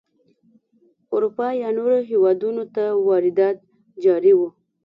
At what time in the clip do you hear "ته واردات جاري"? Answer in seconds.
2.75-4.33